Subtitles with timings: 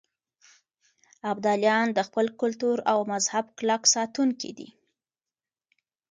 [1.31, 4.69] ابدالیان د خپل کلتور او مذهب کلک ساتونکي دي.